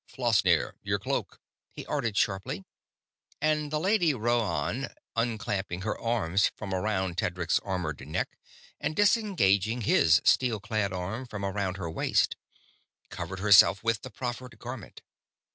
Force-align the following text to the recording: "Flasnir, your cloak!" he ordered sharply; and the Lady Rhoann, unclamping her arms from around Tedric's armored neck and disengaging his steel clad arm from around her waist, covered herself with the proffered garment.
"Flasnir, 0.07 0.73
your 0.81 0.97
cloak!" 0.97 1.39
he 1.71 1.85
ordered 1.85 2.17
sharply; 2.17 2.65
and 3.39 3.69
the 3.69 3.79
Lady 3.79 4.15
Rhoann, 4.15 4.91
unclamping 5.15 5.83
her 5.83 5.95
arms 5.95 6.49
from 6.55 6.73
around 6.73 7.19
Tedric's 7.19 7.59
armored 7.59 8.01
neck 8.07 8.35
and 8.79 8.95
disengaging 8.95 9.81
his 9.81 10.19
steel 10.25 10.59
clad 10.59 10.91
arm 10.91 11.27
from 11.27 11.45
around 11.45 11.77
her 11.77 11.87
waist, 11.91 12.35
covered 13.11 13.41
herself 13.41 13.83
with 13.83 14.01
the 14.01 14.09
proffered 14.09 14.57
garment. 14.57 15.03